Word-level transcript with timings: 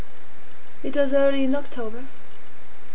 It 0.81 0.97
was 0.97 1.13
early 1.13 1.43
in 1.43 1.53
October. 1.53 2.05